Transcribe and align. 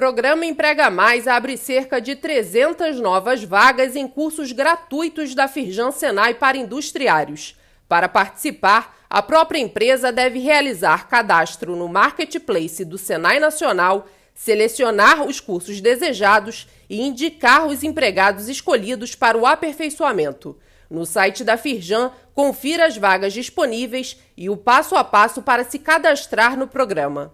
Programa 0.00 0.46
Emprega 0.46 0.88
Mais 0.88 1.28
abre 1.28 1.58
cerca 1.58 2.00
de 2.00 2.16
300 2.16 2.98
novas 3.00 3.44
vagas 3.44 3.94
em 3.94 4.08
cursos 4.08 4.50
gratuitos 4.50 5.34
da 5.34 5.46
Firjan 5.46 5.90
Senai 5.90 6.32
para 6.32 6.56
industriários. 6.56 7.54
Para 7.86 8.08
participar, 8.08 8.96
a 9.10 9.20
própria 9.20 9.58
empresa 9.58 10.10
deve 10.10 10.38
realizar 10.38 11.06
cadastro 11.06 11.76
no 11.76 11.86
Marketplace 11.86 12.82
do 12.82 12.96
Senai 12.96 13.38
Nacional, 13.38 14.06
selecionar 14.34 15.26
os 15.26 15.38
cursos 15.38 15.82
desejados 15.82 16.66
e 16.88 17.02
indicar 17.02 17.66
os 17.66 17.82
empregados 17.82 18.48
escolhidos 18.48 19.14
para 19.14 19.36
o 19.36 19.44
aperfeiçoamento. 19.44 20.58
No 20.88 21.04
site 21.04 21.44
da 21.44 21.58
Firjan, 21.58 22.10
confira 22.32 22.86
as 22.86 22.96
vagas 22.96 23.34
disponíveis 23.34 24.16
e 24.34 24.48
o 24.48 24.56
passo 24.56 24.96
a 24.96 25.04
passo 25.04 25.42
para 25.42 25.62
se 25.62 25.78
cadastrar 25.78 26.56
no 26.56 26.66
programa. 26.66 27.28